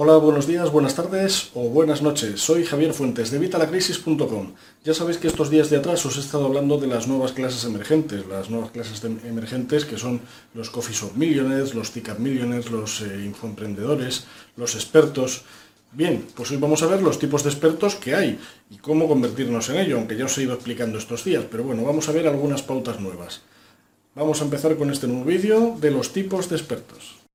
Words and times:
Hola, 0.00 0.16
buenos 0.16 0.46
días, 0.46 0.70
buenas 0.70 0.94
tardes 0.94 1.50
o 1.54 1.70
buenas 1.70 2.02
noches. 2.02 2.40
Soy 2.40 2.64
Javier 2.64 2.94
Fuentes 2.94 3.32
de 3.32 3.40
Vitalacrisis.com. 3.40 4.54
Ya 4.84 4.94
sabéis 4.94 5.18
que 5.18 5.26
estos 5.26 5.50
días 5.50 5.70
de 5.70 5.78
atrás 5.78 6.06
os 6.06 6.16
he 6.16 6.20
estado 6.20 6.46
hablando 6.46 6.78
de 6.78 6.86
las 6.86 7.08
nuevas 7.08 7.32
clases 7.32 7.64
emergentes, 7.64 8.24
las 8.28 8.48
nuevas 8.48 8.70
clases 8.70 9.02
emergentes 9.02 9.84
que 9.84 9.98
son 9.98 10.20
los 10.54 10.70
Coffee 10.70 10.94
Shop 10.94 11.16
Millionaires, 11.16 11.74
los 11.74 11.90
Ticket 11.90 12.20
Millionaires, 12.20 12.70
los 12.70 13.00
eh, 13.00 13.24
infoemprendedores, 13.24 14.28
los 14.56 14.76
expertos. 14.76 15.42
Bien, 15.90 16.28
pues 16.32 16.52
hoy 16.52 16.58
vamos 16.58 16.80
a 16.84 16.86
ver 16.86 17.02
los 17.02 17.18
tipos 17.18 17.42
de 17.42 17.50
expertos 17.50 17.96
que 17.96 18.14
hay 18.14 18.38
y 18.70 18.76
cómo 18.76 19.08
convertirnos 19.08 19.68
en 19.70 19.78
ello, 19.78 19.96
aunque 19.96 20.16
ya 20.16 20.26
os 20.26 20.38
he 20.38 20.44
ido 20.44 20.54
explicando 20.54 20.96
estos 20.98 21.24
días, 21.24 21.44
pero 21.50 21.64
bueno, 21.64 21.82
vamos 21.82 22.08
a 22.08 22.12
ver 22.12 22.28
algunas 22.28 22.62
pautas 22.62 23.00
nuevas. 23.00 23.40
Vamos 24.14 24.40
a 24.40 24.44
empezar 24.44 24.76
con 24.76 24.92
este 24.92 25.08
nuevo 25.08 25.24
vídeo 25.24 25.76
de 25.80 25.90
los 25.90 26.12
tipos 26.12 26.48
de 26.48 26.54
expertos. 26.54 27.27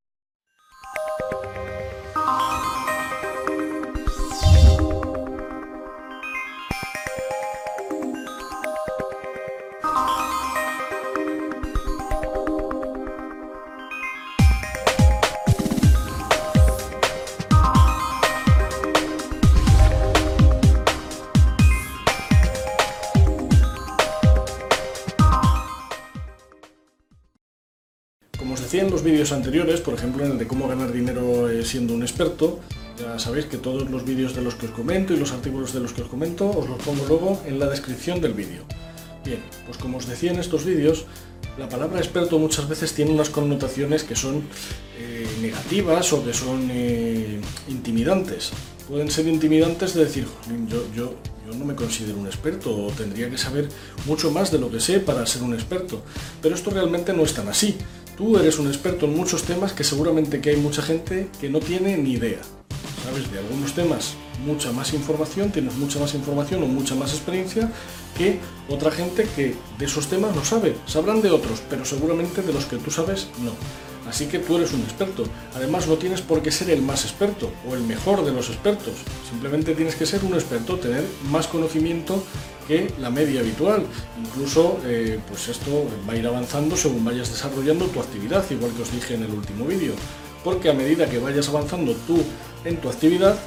Como 28.53 28.61
os 28.61 28.71
decía 28.71 28.83
en 28.83 28.91
los 28.91 29.01
vídeos 29.01 29.31
anteriores, 29.31 29.81
por 29.81 29.95
ejemplo 29.95 30.23
en 30.23 30.33
el 30.33 30.37
de 30.37 30.45
cómo 30.45 30.67
ganar 30.67 30.91
dinero 30.91 31.49
eh, 31.49 31.65
siendo 31.65 31.95
un 31.95 32.03
experto, 32.03 32.59
ya 33.01 33.17
sabéis 33.17 33.47
que 33.47 33.57
todos 33.57 33.89
los 33.89 34.05
vídeos 34.05 34.35
de 34.35 34.43
los 34.43 34.53
que 34.53 34.67
os 34.67 34.71
comento 34.73 35.11
y 35.11 35.17
los 35.17 35.31
artículos 35.31 35.73
de 35.73 35.79
los 35.79 35.91
que 35.91 36.03
os 36.03 36.07
comento 36.07 36.51
os 36.51 36.69
los 36.69 36.77
pongo 36.83 37.03
luego 37.07 37.41
en 37.47 37.57
la 37.57 37.65
descripción 37.65 38.21
del 38.21 38.33
vídeo. 38.33 38.61
Bien, 39.25 39.39
pues 39.65 39.79
como 39.79 39.97
os 39.97 40.05
decía 40.05 40.29
en 40.31 40.37
estos 40.37 40.65
vídeos, 40.65 41.05
la 41.57 41.67
palabra 41.67 41.97
experto 41.97 42.37
muchas 42.37 42.69
veces 42.69 42.93
tiene 42.93 43.09
unas 43.09 43.31
connotaciones 43.31 44.03
que 44.03 44.15
son 44.15 44.43
eh, 44.99 45.25
negativas 45.41 46.13
o 46.13 46.23
que 46.23 46.33
son 46.35 46.69
eh, 46.69 47.41
intimidantes. 47.69 48.51
Pueden 48.87 49.09
ser 49.09 49.25
intimidantes 49.29 49.95
de 49.95 50.05
decir, 50.05 50.27
yo, 50.69 50.85
yo, 50.95 51.15
yo 51.47 51.57
no 51.57 51.65
me 51.65 51.73
considero 51.73 52.19
un 52.19 52.27
experto 52.27 52.85
o 52.85 52.91
tendría 52.91 53.31
que 53.31 53.37
saber 53.39 53.69
mucho 54.05 54.29
más 54.29 54.51
de 54.51 54.59
lo 54.59 54.69
que 54.69 54.79
sé 54.79 54.99
para 54.99 55.25
ser 55.25 55.41
un 55.41 55.55
experto. 55.55 56.03
Pero 56.39 56.53
esto 56.53 56.69
realmente 56.69 57.13
no 57.13 57.23
es 57.23 57.33
tan 57.33 57.47
así. 57.47 57.75
Tú 58.17 58.37
eres 58.37 58.59
un 58.59 58.67
experto 58.67 59.07
en 59.07 59.17
muchos 59.17 59.41
temas 59.41 59.73
que 59.73 59.83
seguramente 59.83 60.39
que 60.39 60.51
hay 60.51 60.57
mucha 60.57 60.83
gente 60.83 61.29
que 61.41 61.49
no 61.49 61.59
tiene 61.59 61.97
ni 61.97 62.11
idea. 62.11 62.39
Sabes 63.03 63.31
de 63.31 63.39
algunos 63.39 63.73
temas 63.73 64.13
mucha 64.45 64.71
más 64.71 64.93
información, 64.93 65.51
tienes 65.51 65.75
mucha 65.75 65.99
más 65.99 66.13
información 66.13 66.61
o 66.61 66.67
mucha 66.67 66.93
más 66.93 67.11
experiencia 67.11 67.71
que 68.15 68.39
otra 68.69 68.91
gente 68.91 69.27
que 69.35 69.55
de 69.79 69.85
esos 69.85 70.07
temas 70.07 70.35
no 70.35 70.45
sabe. 70.45 70.75
Sabrán 70.85 71.23
de 71.23 71.31
otros, 71.31 71.63
pero 71.69 71.85
seguramente 71.85 72.43
de 72.43 72.53
los 72.53 72.65
que 72.65 72.77
tú 72.77 72.91
sabes 72.91 73.29
no. 73.43 73.51
Así 74.07 74.27
que 74.27 74.37
tú 74.37 74.57
eres 74.57 74.73
un 74.73 74.81
experto. 74.81 75.23
Además 75.55 75.87
no 75.87 75.95
tienes 75.95 76.21
por 76.21 76.43
qué 76.43 76.51
ser 76.51 76.69
el 76.69 76.83
más 76.83 77.05
experto 77.05 77.51
o 77.67 77.73
el 77.73 77.81
mejor 77.81 78.23
de 78.23 78.31
los 78.31 78.49
expertos. 78.49 78.93
Simplemente 79.27 79.73
tienes 79.73 79.95
que 79.95 80.05
ser 80.05 80.23
un 80.23 80.35
experto, 80.35 80.77
tener 80.77 81.03
más 81.31 81.47
conocimiento 81.47 82.23
que 82.67 82.91
la 82.99 83.09
media 83.09 83.41
habitual. 83.41 83.85
Incluso, 84.19 84.79
eh, 84.85 85.19
pues 85.27 85.47
esto 85.49 85.85
va 86.07 86.13
a 86.13 86.17
ir 86.17 86.27
avanzando 86.27 86.75
según 86.75 87.03
vayas 87.05 87.29
desarrollando 87.29 87.85
tu 87.87 87.99
actividad, 87.99 88.43
igual 88.49 88.71
que 88.73 88.81
os 88.81 88.91
dije 88.91 89.15
en 89.15 89.23
el 89.23 89.31
último 89.31 89.65
vídeo. 89.65 89.93
Porque 90.43 90.69
a 90.69 90.73
medida 90.73 91.09
que 91.09 91.19
vayas 91.19 91.49
avanzando 91.49 91.93
tú 92.07 92.21
en 92.65 92.77
tu 92.77 92.89
actividad, 92.89 93.37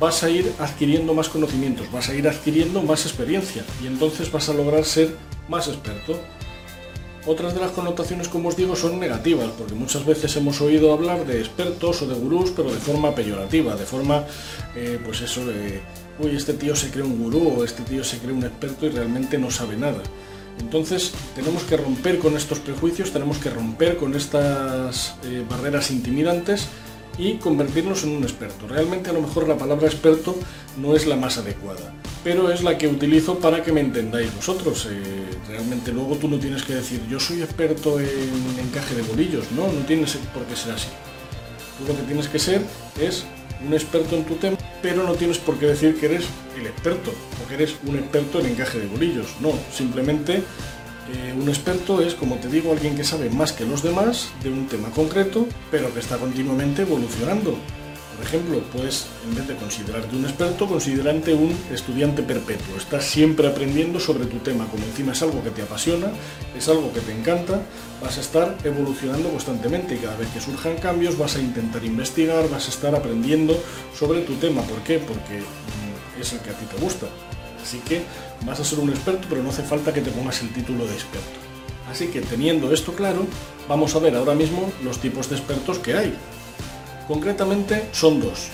vas 0.00 0.22
a 0.22 0.30
ir 0.30 0.50
adquiriendo 0.58 1.12
más 1.12 1.28
conocimientos, 1.28 1.92
vas 1.92 2.08
a 2.08 2.14
ir 2.14 2.26
adquiriendo 2.26 2.82
más 2.82 3.04
experiencia 3.04 3.62
y 3.82 3.86
entonces 3.86 4.32
vas 4.32 4.48
a 4.48 4.54
lograr 4.54 4.84
ser 4.84 5.14
más 5.48 5.68
experto. 5.68 6.18
Otras 7.26 7.52
de 7.54 7.60
las 7.60 7.72
connotaciones, 7.72 8.28
como 8.28 8.48
os 8.48 8.56
digo, 8.56 8.74
son 8.74 8.98
negativas, 8.98 9.50
porque 9.58 9.74
muchas 9.74 10.06
veces 10.06 10.34
hemos 10.36 10.58
oído 10.62 10.94
hablar 10.94 11.26
de 11.26 11.38
expertos 11.38 12.00
o 12.00 12.06
de 12.06 12.14
gurús, 12.14 12.50
pero 12.56 12.72
de 12.72 12.78
forma 12.78 13.14
peyorativa, 13.14 13.76
de 13.76 13.84
forma, 13.84 14.24
eh, 14.74 14.98
pues 15.04 15.20
eso, 15.20 15.44
de, 15.44 15.82
uy, 16.22 16.36
este 16.36 16.54
tío 16.54 16.76
se 16.76 16.90
cree 16.90 17.04
un 17.04 17.18
gurú 17.22 17.56
o 17.56 17.64
este 17.64 17.82
tío 17.82 18.04
se 18.04 18.18
cree 18.18 18.32
un 18.32 18.44
experto 18.44 18.86
y 18.86 18.90
realmente 18.90 19.38
no 19.38 19.50
sabe 19.50 19.76
nada. 19.76 20.02
Entonces 20.60 21.12
tenemos 21.34 21.62
que 21.64 21.76
romper 21.76 22.18
con 22.18 22.36
estos 22.36 22.58
prejuicios, 22.58 23.12
tenemos 23.12 23.38
que 23.38 23.50
romper 23.50 23.96
con 23.96 24.14
estas 24.14 25.14
eh, 25.24 25.44
barreras 25.48 25.90
intimidantes 25.90 26.68
y 27.18 27.34
convertirnos 27.34 28.04
en 28.04 28.10
un 28.10 28.22
experto. 28.22 28.68
Realmente 28.68 29.10
a 29.10 29.12
lo 29.12 29.22
mejor 29.22 29.48
la 29.48 29.56
palabra 29.56 29.86
experto 29.86 30.36
no 30.76 30.94
es 30.94 31.06
la 31.06 31.16
más 31.16 31.38
adecuada, 31.38 31.94
pero 32.22 32.50
es 32.50 32.62
la 32.62 32.78
que 32.78 32.88
utilizo 32.88 33.38
para 33.38 33.62
que 33.62 33.72
me 33.72 33.80
entendáis 33.80 34.34
vosotros. 34.34 34.86
Eh, 34.90 35.24
realmente 35.48 35.92
luego 35.92 36.16
tú 36.16 36.28
no 36.28 36.38
tienes 36.38 36.62
que 36.62 36.74
decir 36.74 37.00
yo 37.08 37.18
soy 37.18 37.42
experto 37.42 37.98
en 37.98 38.58
encaje 38.58 38.94
de 38.94 39.02
bolillos, 39.02 39.50
no, 39.52 39.66
no 39.66 39.80
tienes 39.86 40.16
por 40.34 40.44
qué 40.44 40.56
ser 40.56 40.72
así. 40.72 40.88
Tú 41.78 41.90
lo 41.90 41.96
que 41.96 42.02
tienes 42.02 42.28
que 42.28 42.38
ser 42.38 42.62
es 43.00 43.24
un 43.66 43.74
experto 43.74 44.16
en 44.16 44.24
tu 44.24 44.34
tema, 44.36 44.56
pero 44.82 45.02
no 45.04 45.14
tienes 45.14 45.38
por 45.38 45.58
qué 45.58 45.66
decir 45.66 45.98
que 45.98 46.06
eres 46.06 46.24
el 46.58 46.66
experto 46.66 47.10
o 47.10 47.48
que 47.48 47.54
eres 47.54 47.76
un 47.86 47.96
experto 47.96 48.40
en 48.40 48.46
encaje 48.46 48.78
de 48.78 48.86
bolillos. 48.86 49.26
No, 49.40 49.52
simplemente 49.72 50.36
eh, 50.36 51.34
un 51.36 51.48
experto 51.48 52.00
es, 52.00 52.14
como 52.14 52.36
te 52.36 52.48
digo, 52.48 52.72
alguien 52.72 52.96
que 52.96 53.04
sabe 53.04 53.30
más 53.30 53.52
que 53.52 53.64
los 53.64 53.82
demás 53.82 54.30
de 54.42 54.50
un 54.50 54.66
tema 54.66 54.90
concreto, 54.90 55.46
pero 55.70 55.92
que 55.92 56.00
está 56.00 56.18
continuamente 56.18 56.82
evolucionando. 56.82 57.56
Por 58.20 58.26
ejemplo, 58.26 58.60
puedes, 58.70 59.06
en 59.26 59.34
vez 59.34 59.48
de 59.48 59.56
considerarte 59.56 60.14
un 60.14 60.26
experto, 60.26 60.66
considerarte 60.68 61.32
un 61.32 61.56
estudiante 61.72 62.22
perpetuo. 62.22 62.76
Estás 62.76 63.06
siempre 63.06 63.48
aprendiendo 63.48 63.98
sobre 63.98 64.26
tu 64.26 64.36
tema, 64.40 64.66
como 64.66 64.84
encima 64.84 65.12
es 65.12 65.22
algo 65.22 65.42
que 65.42 65.48
te 65.48 65.62
apasiona, 65.62 66.08
es 66.54 66.68
algo 66.68 66.92
que 66.92 67.00
te 67.00 67.18
encanta, 67.18 67.62
vas 68.02 68.18
a 68.18 68.20
estar 68.20 68.58
evolucionando 68.62 69.30
constantemente 69.30 69.94
y 69.94 69.98
cada 70.00 70.18
vez 70.18 70.28
que 70.34 70.40
surjan 70.42 70.76
cambios 70.76 71.16
vas 71.16 71.36
a 71.36 71.40
intentar 71.40 71.82
investigar, 71.82 72.46
vas 72.50 72.66
a 72.66 72.68
estar 72.68 72.94
aprendiendo 72.94 73.58
sobre 73.98 74.20
tu 74.20 74.34
tema. 74.34 74.60
¿Por 74.64 74.80
qué? 74.80 74.98
Porque 74.98 75.38
mm, 75.38 76.20
es 76.20 76.34
el 76.34 76.40
que 76.40 76.50
a 76.50 76.52
ti 76.52 76.66
te 76.66 76.76
gusta. 76.76 77.06
Así 77.62 77.78
que 77.78 78.02
vas 78.44 78.60
a 78.60 78.64
ser 78.64 78.80
un 78.80 78.90
experto, 78.90 79.28
pero 79.30 79.42
no 79.42 79.48
hace 79.48 79.62
falta 79.62 79.94
que 79.94 80.02
te 80.02 80.10
pongas 80.10 80.42
el 80.42 80.52
título 80.52 80.84
de 80.84 80.92
experto. 80.92 81.40
Así 81.90 82.08
que 82.08 82.20
teniendo 82.20 82.70
esto 82.70 82.92
claro, 82.92 83.24
vamos 83.66 83.96
a 83.96 83.98
ver 83.98 84.14
ahora 84.14 84.34
mismo 84.34 84.70
los 84.84 84.98
tipos 84.98 85.30
de 85.30 85.36
expertos 85.36 85.78
que 85.78 85.94
hay. 85.94 86.14
Concretamente 87.10 87.88
son 87.90 88.20
dos. 88.20 88.50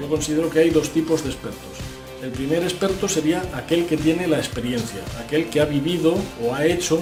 Yo 0.00 0.08
considero 0.08 0.50
que 0.50 0.58
hay 0.58 0.70
dos 0.70 0.90
tipos 0.90 1.22
de 1.22 1.30
expertos. 1.30 1.78
El 2.24 2.32
primer 2.32 2.64
experto 2.64 3.08
sería 3.08 3.44
aquel 3.54 3.86
que 3.86 3.96
tiene 3.96 4.26
la 4.26 4.38
experiencia, 4.38 4.98
aquel 5.24 5.48
que 5.48 5.60
ha 5.60 5.64
vivido 5.64 6.16
o 6.42 6.52
ha 6.52 6.66
hecho 6.66 7.00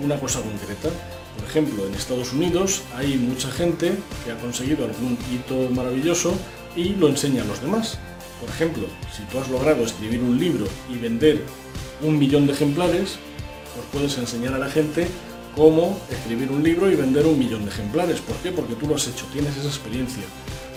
una 0.00 0.20
cosa 0.20 0.42
concreta. 0.42 0.90
Por 1.38 1.48
ejemplo, 1.48 1.86
en 1.86 1.94
Estados 1.94 2.34
Unidos 2.34 2.82
hay 2.94 3.16
mucha 3.16 3.50
gente 3.50 3.92
que 4.22 4.32
ha 4.32 4.36
conseguido 4.36 4.84
algún 4.84 5.16
hito 5.32 5.70
maravilloso 5.70 6.34
y 6.76 6.90
lo 6.90 7.08
enseña 7.08 7.42
a 7.42 7.46
los 7.46 7.62
demás. 7.62 7.98
Por 8.38 8.50
ejemplo, 8.50 8.86
si 9.16 9.22
tú 9.22 9.38
has 9.38 9.48
logrado 9.48 9.82
escribir 9.82 10.20
un 10.20 10.38
libro 10.38 10.66
y 10.90 10.98
vender 10.98 11.42
un 12.02 12.18
millón 12.18 12.46
de 12.46 12.52
ejemplares, 12.52 13.16
pues 13.74 13.86
puedes 13.90 14.18
enseñar 14.18 14.52
a 14.52 14.58
la 14.58 14.68
gente 14.68 15.08
cómo 15.56 16.00
escribir 16.10 16.50
un 16.50 16.62
libro 16.62 16.90
y 16.90 16.96
vender 16.96 17.26
un 17.26 17.38
millón 17.38 17.64
de 17.64 17.70
ejemplares. 17.70 18.20
¿Por 18.20 18.36
qué? 18.36 18.50
Porque 18.50 18.74
tú 18.74 18.86
lo 18.86 18.96
has 18.96 19.06
hecho, 19.06 19.26
tienes 19.32 19.56
esa 19.56 19.68
experiencia. 19.68 20.24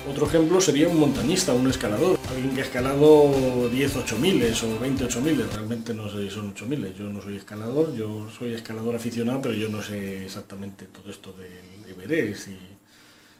Otro 0.09 0.25
ejemplo 0.25 0.61
sería 0.61 0.88
un 0.88 0.99
montañista, 0.99 1.53
un 1.53 1.67
escalador, 1.69 2.17
alguien 2.29 2.55
que 2.55 2.61
ha 2.61 2.63
escalado 2.63 3.69
10 3.69 3.95
8000 3.97 4.53
o 4.63 4.79
20 4.79 5.03
8000, 5.03 5.49
realmente 5.51 5.93
no 5.93 6.09
sé 6.09 6.23
si 6.23 6.29
son 6.29 6.49
8000, 6.49 6.93
yo 6.93 7.09
no 7.09 7.21
soy 7.21 7.35
escalador, 7.35 7.93
yo 7.93 8.27
soy 8.38 8.53
escalador 8.53 8.95
aficionado, 8.95 9.41
pero 9.41 9.53
yo 9.53 9.67
no 9.67 9.81
sé 9.81 10.23
exactamente 10.23 10.85
todo 10.85 11.11
esto 11.11 11.33
del 11.33 11.91
Everest 11.91 12.47
y 12.47 12.57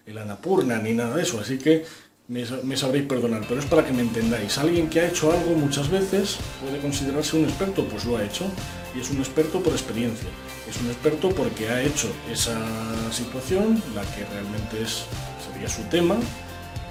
el 0.07 0.17
Anapurna 0.17 0.79
ni 0.79 0.93
nada 0.93 1.15
de 1.15 1.23
eso, 1.23 1.39
así 1.39 1.57
que 1.57 1.85
me, 2.27 2.75
sabréis 2.75 3.05
perdonar, 3.05 3.45
pero 3.47 3.59
es 3.59 3.65
para 3.65 3.85
que 3.85 3.93
me 3.93 4.02
entendáis. 4.02 4.57
Alguien 4.57 4.90
que 4.90 4.99
ha 4.99 5.07
hecho 5.07 5.31
algo 5.31 5.55
muchas 5.55 5.90
veces 5.90 6.37
puede 6.61 6.79
considerarse 6.79 7.37
un 7.37 7.46
experto, 7.46 7.85
pues 7.85 8.05
lo 8.05 8.17
ha 8.17 8.23
hecho, 8.23 8.46
y 8.96 8.99
es 8.99 9.09
un 9.09 9.19
experto 9.19 9.61
por 9.61 9.73
experiencia. 9.73 10.29
Es 10.69 10.79
un 10.81 10.87
experto 10.87 11.29
porque 11.29 11.69
ha 11.69 11.81
hecho 11.81 12.11
esa 12.31 12.59
situación, 13.11 13.81
la 13.96 14.02
que 14.02 14.25
realmente 14.25 14.81
es, 14.81 15.05
sería 15.52 15.69
su 15.69 15.84
tema, 15.84 16.17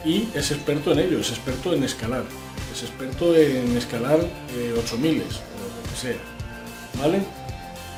y 0.05 0.29
es 0.35 0.51
experto 0.51 0.93
en 0.93 1.01
ello, 1.01 1.19
es 1.21 1.31
experto 1.31 1.75
en 1.75 1.85
escalar, 1.85 2.25
es 2.73 2.83
experto 2.83 3.35
en 3.37 3.77
escalar 3.77 4.19
8000 4.79 5.17
eh, 5.17 5.21
o 5.21 5.23
lo 5.23 5.91
que 5.91 5.97
sea. 5.97 6.17
¿Vale? 6.99 7.46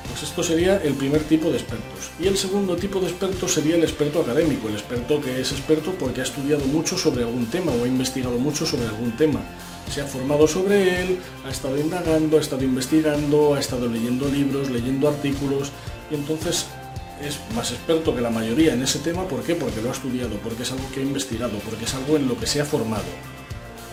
Pues 0.08 0.22
esto 0.22 0.43
sería 0.43 0.78
el 0.78 0.94
primer 0.94 1.22
tipo 1.25 1.50
de 1.50 1.58
expertos. 1.58 2.10
Y 2.19 2.26
el 2.26 2.37
segundo 2.37 2.76
tipo 2.76 3.00
de 3.00 3.08
expertos 3.08 3.52
sería 3.52 3.76
el 3.76 3.82
experto 3.82 4.20
académico, 4.20 4.69
el 4.69 4.75
experto 4.75 5.20
que 5.20 5.40
es 5.40 5.52
experto 5.52 5.93
porque 5.93 6.20
ha 6.20 6.25
estudiado 6.25 6.64
mucho 6.66 6.96
sobre 6.96 7.25
algún 7.25 7.46
tema 7.46 7.72
o 7.72 7.84
ha 7.84 7.88
investigado 7.88 8.38
mucho 8.38 8.66
sobre 8.66 8.87
algún 8.87 9.12
tema. 9.12 9.40
Se 9.93 10.00
ha 10.00 10.06
formado 10.06 10.46
sobre 10.46 11.02
él, 11.02 11.19
ha 11.46 11.50
estado 11.50 11.78
indagando, 11.78 12.38
ha 12.38 12.40
estado 12.40 12.64
investigando, 12.64 13.55
ha 13.55 13.60
estado 13.60 13.88
leyendo 13.88 14.28
libros, 14.28 14.70
leyendo 14.70 15.08
artículos 15.08 15.72
y 16.11 16.14
entonces 16.14 16.66
es 17.22 17.38
más 17.54 17.70
experto 17.72 18.14
que 18.14 18.20
la 18.20 18.31
mayoría 18.31 18.75
en 18.75 18.82
ese 18.82 18.99
tema, 19.00 19.26
¿por 19.26 19.43
qué? 19.43 19.54
Porque 19.54 19.82
lo 19.82 19.88
ha 19.88 19.93
estudiado, 19.93 20.37
porque 20.43 20.62
es 20.62 20.72
algo 20.72 20.84
que 20.93 21.00
ha 21.00 21.02
investigado, 21.02 21.58
porque 21.64 21.84
es 21.84 21.94
algo 21.94 22.16
en 22.16 22.28
lo 22.28 22.38
que 22.38 22.46
se 22.46 22.61
ha 22.61 22.64
formado. 22.64 23.06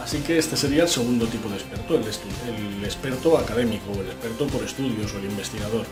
Así 0.05 0.19
que 0.19 0.37
este 0.37 0.55
sería 0.55 0.83
el 0.83 0.87
segundo 0.87 1.25
tipo 1.25 1.49
de 1.49 1.55
experto, 1.55 1.95
el, 1.95 2.83
experto 2.83 3.39
académico, 3.39 3.91
el 3.93 4.05
experto 4.05 4.45
por 4.45 4.63
estudios 4.63 5.11
o 5.11 5.17
el 5.17 5.25
investigador. 5.25 5.83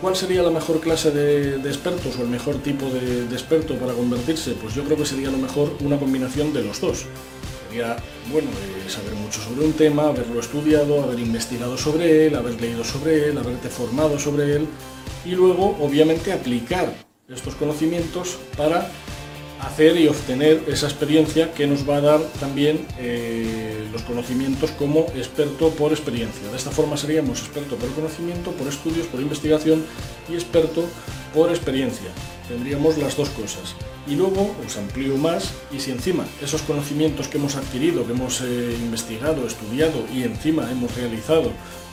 ¿Cuál 0.00 0.14
sería 0.14 0.40
la 0.40 0.52
mejor 0.52 0.78
clase 0.78 1.10
de, 1.10 1.56
expertos 1.68 2.16
o 2.16 2.22
el 2.22 2.28
mejor 2.28 2.58
tipo 2.58 2.88
de, 2.88 3.24
experto 3.24 3.74
para 3.74 3.92
convertirse? 3.92 4.52
Pues 4.52 4.72
yo 4.72 4.84
creo 4.84 4.96
que 4.96 5.04
sería 5.04 5.32
lo 5.32 5.38
mejor 5.38 5.76
una 5.80 5.98
combinación 5.98 6.52
de 6.52 6.62
los 6.62 6.80
dos. 6.80 7.06
Sería, 7.66 7.96
bueno, 8.30 8.50
eh, 8.50 8.88
saber 8.88 9.14
mucho 9.14 9.40
sobre 9.40 9.66
un 9.66 9.72
tema, 9.72 10.04
haberlo 10.04 10.38
estudiado, 10.38 11.02
haber 11.02 11.18
investigado 11.18 11.76
sobre 11.76 12.28
él, 12.28 12.36
haber 12.36 12.60
leído 12.60 12.84
sobre 12.84 13.30
él, 13.30 13.36
haberte 13.36 13.68
formado 13.68 14.16
sobre 14.20 14.54
él 14.54 14.68
y 15.24 15.32
luego, 15.32 15.76
obviamente, 15.80 16.32
aplicar 16.32 16.94
estos 17.28 17.56
conocimientos 17.56 18.38
para 18.56 18.88
hacer 19.60 19.96
y 19.96 20.08
obtener 20.08 20.62
esa 20.68 20.86
experiencia 20.86 21.52
que 21.52 21.66
nos 21.66 21.88
va 21.88 21.96
a 21.96 22.00
dar 22.00 22.20
también 22.40 22.86
eh, 22.98 23.86
los 23.92 24.02
conocimientos 24.02 24.70
como 24.72 25.06
experto 25.16 25.70
por 25.70 25.92
experiencia. 25.92 26.48
De 26.50 26.56
esta 26.56 26.70
forma 26.70 26.96
seríamos 26.96 27.40
experto 27.40 27.76
por 27.76 27.90
conocimiento, 27.92 28.52
por 28.52 28.68
estudios, 28.68 29.06
por 29.06 29.20
investigación 29.20 29.84
y 30.28 30.34
experto 30.34 30.84
por 31.34 31.50
experiencia. 31.50 32.08
Tendríamos 32.48 32.96
las 32.98 33.16
dos 33.16 33.28
cosas. 33.30 33.74
Y 34.06 34.14
luego 34.14 34.54
os 34.64 34.76
amplío 34.76 35.16
más 35.16 35.52
y 35.70 35.80
si 35.80 35.90
encima 35.90 36.24
esos 36.42 36.62
conocimientos 36.62 37.28
que 37.28 37.36
hemos 37.36 37.56
adquirido, 37.56 38.06
que 38.06 38.12
hemos 38.12 38.40
eh, 38.40 38.76
investigado, 38.80 39.46
estudiado 39.46 40.04
y 40.14 40.22
encima 40.22 40.70
hemos 40.70 40.96
realizado 40.96 41.52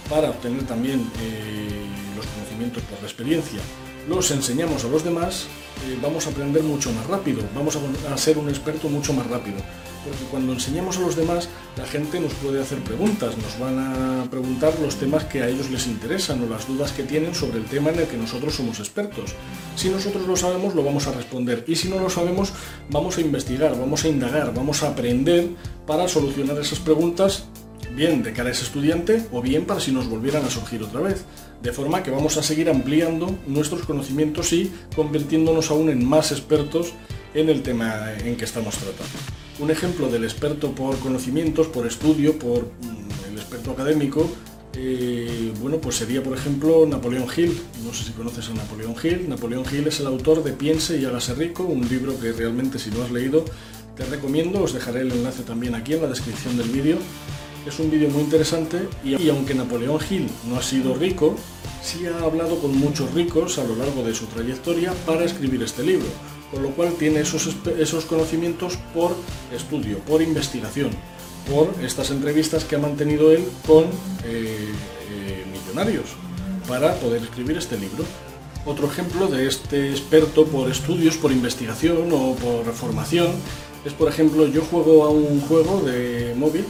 para 0.09 0.29
obtener 0.29 0.63
también 0.63 0.99
eh, 1.21 1.69
los 2.15 2.25
conocimientos 2.27 2.83
por 2.83 2.99
la 3.01 3.07
experiencia, 3.07 3.59
los 4.07 4.31
enseñamos 4.31 4.83
a 4.85 4.87
los 4.87 5.03
demás, 5.03 5.47
eh, 5.87 5.97
vamos 6.01 6.27
a 6.27 6.29
aprender 6.29 6.63
mucho 6.63 6.91
más 6.91 7.05
rápido, 7.07 7.41
vamos 7.55 7.77
a, 8.09 8.17
ser 8.17 8.37
un 8.37 8.49
experto 8.49 8.89
mucho 8.89 9.13
más 9.13 9.27
rápido. 9.27 9.57
Porque 10.05 10.23
cuando 10.29 10.53
enseñamos 10.53 10.97
a 10.97 10.99
los 10.99 11.15
demás, 11.15 11.49
la 11.77 11.85
gente 11.85 12.19
nos 12.19 12.31
puede 12.35 12.61
hacer 12.61 12.77
preguntas, 12.79 13.35
nos 13.37 13.59
van 13.59 13.79
a 13.79 14.29
preguntar 14.29 14.73
los 14.79 14.97
temas 14.97 15.23
que 15.23 15.41
a 15.41 15.49
ellos 15.49 15.71
les 15.71 15.87
interesan 15.87 16.43
o 16.43 16.47
las 16.47 16.67
dudas 16.67 16.91
que 16.91 17.01
tienen 17.01 17.33
sobre 17.33 17.57
el 17.57 17.65
tema 17.65 17.89
en 17.89 17.99
el 17.99 18.07
que 18.07 18.15
nosotros 18.15 18.53
somos 18.53 18.79
expertos. 18.79 19.33
Si 19.75 19.89
nosotros 19.89 20.27
lo 20.27 20.37
sabemos, 20.37 20.75
lo 20.75 20.83
vamos 20.83 21.07
a 21.07 21.11
responder. 21.11 21.65
Y 21.67 21.75
si 21.75 21.89
no 21.89 21.99
lo 21.99 22.11
sabemos, 22.11 22.53
vamos 22.91 23.17
a 23.17 23.21
investigar, 23.21 23.75
vamos 23.79 24.05
a 24.05 24.07
indagar, 24.07 24.53
vamos 24.53 24.83
a 24.83 24.89
aprender 24.89 25.49
para 25.87 26.07
solucionar 26.07 26.59
esas 26.59 26.79
preguntas 26.79 27.45
bien 27.95 28.21
de 28.21 28.33
cara 28.33 28.49
a 28.49 28.51
ese 28.51 28.65
estudiante 28.65 29.25
o 29.31 29.41
bien 29.41 29.65
para 29.65 29.79
si 29.79 29.91
nos 29.91 30.07
volvieran 30.07 30.45
a 30.45 30.51
surgir 30.51 30.83
otra 30.83 31.01
vez. 31.01 31.25
De 31.61 31.71
forma 31.71 32.03
que 32.03 32.11
vamos 32.11 32.37
a 32.37 32.43
seguir 32.43 32.69
ampliando 32.69 33.35
nuestros 33.47 33.83
conocimientos 33.83 34.53
y 34.53 34.71
convirtiéndonos 34.95 35.71
aún 35.71 35.89
en 35.89 36.05
más 36.05 36.31
expertos 36.31 36.93
en 37.33 37.49
el 37.49 37.63
tema 37.63 38.13
en 38.23 38.37
que 38.37 38.45
estamos 38.45 38.75
tratando. 38.75 39.17
Un 39.59 39.71
ejemplo 39.71 40.09
del 40.09 40.23
experto 40.23 40.71
por 40.71 40.99
conocimientos, 40.99 41.67
por 41.67 41.87
estudio, 41.87 42.37
por 42.37 42.63
mm, 42.63 43.31
el 43.31 43.37
experto 43.37 43.71
académico, 43.71 44.29
eh, 44.77 45.53
bueno, 45.61 45.77
pues 45.77 45.95
sería 45.95 46.21
por 46.21 46.37
ejemplo 46.37 46.85
Napoleón 46.85 47.27
Hill. 47.35 47.57
No 47.83 47.93
sé 47.93 48.03
si 48.03 48.11
conoces 48.11 48.49
a 48.49 48.53
Napoleón 48.53 48.95
Hill. 49.01 49.29
Napoleón 49.29 49.63
Hill 49.71 49.87
es 49.87 49.99
el 49.99 50.07
autor 50.07 50.43
de 50.43 50.51
Piense 50.51 50.97
y 50.97 51.05
hágase 51.05 51.33
rico, 51.33 51.63
un 51.63 51.87
libro 51.87 52.19
que 52.19 52.31
realmente 52.33 52.79
si 52.79 52.91
no 52.91 53.03
has 53.03 53.11
leído 53.11 53.45
te 53.95 54.05
recomiendo. 54.05 54.61
Os 54.61 54.73
dejaré 54.73 55.01
el 55.01 55.11
enlace 55.11 55.43
también 55.43 55.75
aquí 55.75 55.93
en 55.93 56.01
la 56.01 56.07
descripción 56.07 56.57
del 56.57 56.69
vídeo. 56.69 56.97
Es 57.65 57.79
un 57.79 57.89
vídeo 57.89 58.09
muy 58.09 58.21
interesante 58.21 58.87
y, 59.03 59.27
aunque 59.27 59.55
Napoleón 59.55 59.99
Hill 60.07 60.29
no 60.47 60.57
ha 60.57 60.61
sido 60.61 60.93
rico, 60.93 61.35
sí 61.81 62.05
ha 62.05 62.23
hablado 62.23 62.59
con 62.59 62.77
muchos 62.77 63.11
ricos 63.15 63.57
a 63.57 63.63
lo 63.63 63.75
largo 63.75 64.03
de 64.03 64.13
su 64.13 64.27
trayectoria 64.27 64.93
para 65.07 65.23
escribir 65.23 65.63
este 65.63 65.81
libro, 65.81 66.05
con 66.51 66.61
lo 66.61 66.69
cual 66.69 66.93
tiene 66.93 67.21
esos, 67.21 67.55
esos 67.79 68.05
conocimientos 68.05 68.77
por 68.93 69.15
estudio, 69.51 69.97
por 69.99 70.21
investigación, 70.21 70.91
por 71.51 71.73
estas 71.83 72.11
entrevistas 72.11 72.65
que 72.65 72.75
ha 72.75 72.79
mantenido 72.79 73.31
él 73.31 73.43
con 73.65 73.85
eh, 74.25 74.69
eh, 75.09 75.45
millonarios 75.51 76.11
para 76.67 76.93
poder 76.99 77.23
escribir 77.23 77.57
este 77.57 77.79
libro. 77.79 78.05
Otro 78.67 78.85
ejemplo 78.85 79.25
de 79.27 79.47
este 79.47 79.89
experto 79.89 80.45
por 80.45 80.69
estudios, 80.69 81.17
por 81.17 81.31
investigación 81.31 82.11
o 82.11 82.35
por 82.35 82.71
formación 82.73 83.31
es, 83.85 83.93
por 83.93 84.07
ejemplo, 84.07 84.45
yo 84.47 84.61
juego 84.61 85.03
a 85.05 85.09
un 85.09 85.41
juego 85.41 85.81
de 85.81 86.33
móvil 86.35 86.65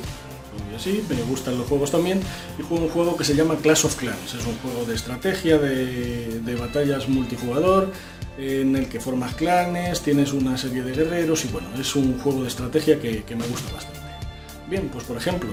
así, 0.75 1.04
me 1.10 1.22
gustan 1.24 1.57
los 1.57 1.68
juegos 1.68 1.92
también, 1.92 2.19
y 2.60 2.63
juego 2.63 2.86
un 2.86 2.90
juego 2.90 3.18
que 3.18 3.24
se 3.24 3.36
llama 3.36 3.56
Clash 3.57 3.86
of 3.86 3.96
Clans. 3.96 4.34
Es 4.34 4.46
un 4.46 4.57
juego 4.57 4.86
de 4.86 4.96
estrategia, 4.96 5.57
de, 5.57 6.56
batallas 6.60 7.07
multijugador, 7.07 7.92
en 8.38 8.75
el 8.75 8.88
que 8.88 9.00
formas 9.00 9.36
clanes, 9.36 10.02
tienes 10.02 10.34
una 10.34 10.57
serie 10.57 10.84
de 10.84 10.94
guerreros 10.94 11.46
y 11.46 11.48
bueno, 11.50 11.68
es 11.80 11.96
un 11.96 12.19
juego 12.19 12.42
de 12.42 12.48
estrategia 12.48 13.00
que, 13.00 13.24
me 13.36 13.48
gusta 13.48 13.74
bastante. 13.74 14.00
Bien, 14.69 14.90
pues 14.92 15.04
por 15.06 15.18
ejemplo, 15.18 15.50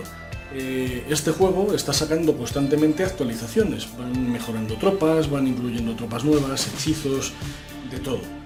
eh, 0.55 1.05
este 1.09 1.31
juego 1.31 1.75
está 1.75 1.93
sacando 1.93 2.37
constantemente 2.37 3.05
actualizaciones, 3.05 3.87
van 3.97 4.33
mejorando 4.33 4.75
tropas, 4.77 5.31
van 5.31 5.47
incluyendo 5.47 5.95
tropas 5.95 6.25
nuevas, 6.25 6.67
hechizos, 6.69 7.33
de 7.91 7.99
todo. 7.99 8.42